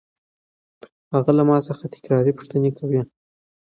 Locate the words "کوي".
2.77-3.01